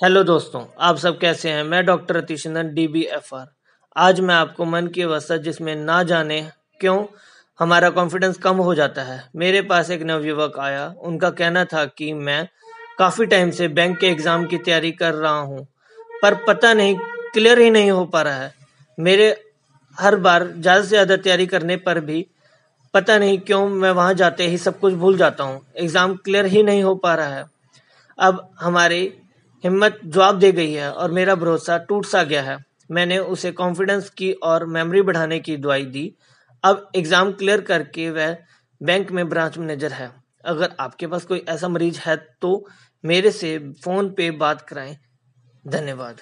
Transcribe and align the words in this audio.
Hello 0.00 0.22
दोस्तों, 0.24 0.60
आप 0.80 0.96
सब 0.96 1.18
कैसे 1.18 1.50
हैं? 1.50 1.62
मैं 1.64 1.84
doctor 1.86 2.16
Atishandan 2.16 2.72
D 2.74 2.86
B 2.88 3.02
F 3.04 3.34
R 3.34 3.46
आज 3.96 4.20
मैं 4.20 4.34
आपको 4.34 4.64
मन 4.64 4.86
की 4.86 5.02
अवस्था 5.02 5.36
जिसमें 5.36 5.74
ना 5.76 6.02
जाने 6.02 6.40
क्यों 6.80 6.96
हमारा 7.58 7.90
कॉन्फिडेंस 7.90 8.38
कम 8.38 8.56
हो 8.58 8.74
जाता 8.74 9.02
है। 9.02 9.22
मेरे 9.36 9.62
पास 9.62 9.90
एक 9.90 10.02
नवयुवक 10.02 10.58
आया। 10.60 10.86
उनका 11.02 11.30
कहना 11.32 11.64
था 11.64 11.84
कि 11.88 12.12
मैं 12.14 12.46
काफ़ी 12.98 13.26
टाइम 13.26 13.50
से 13.50 13.68
बैंक 13.70 13.98
के 13.98 14.06
एग्ज़ाम 14.06 14.46
की 14.46 14.58
तैयारी 14.58 14.92
कर 14.92 15.14
रहा 15.14 15.38
हूँ, 15.38 15.66
पर 16.22 16.34
पता 16.46 16.74
नहीं 16.74 16.96
क्लियर 17.34 17.58
ही 17.58 17.70
नहीं 17.70 17.90
हो 17.90 18.04
पा 18.06 18.22
रहा 18.22 18.36
है। 18.36 18.52
मेरे 18.98 19.34
हर 19.98 20.16
बार 20.18 20.48
ज़्यादा 20.48 20.80
से 20.80 20.88
ज़्यादा 20.88 21.16
तैयारी 21.18 21.46
करने 21.46 21.76
पर 21.78 22.00
भी 22.02 22.26
पता 22.94 23.18
नहीं 23.18 23.38
क्यों 23.40 23.66
मैं 23.68 23.90
वहाँ 23.92 24.14
जाते 24.16 24.46
ही 24.46 24.58
सब 24.60 24.80
कुछ 24.80 24.94
भूल 24.94 25.16
जाता 25.18 25.44
हूँ। 25.44 25.60
एग्ज़ाम 25.76 26.14
क्लियर 26.16 26.46
ही 26.46 26.62
नहीं 26.62 26.82
हो 26.82 26.94
पा 26.96 27.14
रहा 27.14 27.34
है। 27.34 27.44
अब 28.18 28.48
हमारी 28.60 29.12
हिम्मत 29.64 29.98
जवाब 30.04 30.38
दे 30.38 30.50
गई 30.52 30.72
है 30.72 30.90
और 30.92 31.10
मेरा 31.12 31.34
भरोसा 31.36 31.76
टूट 31.80 32.06
सा 32.06 32.22
गया 32.24 32.42
है। 32.42 32.56
मैंने 32.90 33.18
उसे 33.18 33.52
कॉन्फिडेंस 33.52 34.08
की 34.10 34.30
और 34.44 34.66
मेमोरी 34.68 35.02
बढ़ाने 35.02 35.38
की 35.40 35.56
दुआई 35.58 35.84
दी। 35.86 36.04
अब 36.64 36.90
एग्ज़ाम 36.96 37.32
क्लियर 37.32 37.60
करके 37.62 38.10
वह 38.10 38.36
बैंक 38.80 39.12
में 39.12 39.28
ब्रांच 39.28 39.58
मैनेजर 39.58 39.92
है। 39.92 40.10
अगर 40.44 40.74
आपके 40.80 41.06
पास 41.06 41.24
कोई 41.24 41.44
ऐसा 41.48 41.68
मरीज़ 41.68 42.00
है 42.00 42.16
तो 42.42 42.66
मेरे 43.04 43.30
से 43.32 43.58
फ़ोन 43.84 44.10
पे 44.14 44.30
बात 44.38 44.60
कराएँ। 44.68 44.96
धन्यवाद। 45.64 46.20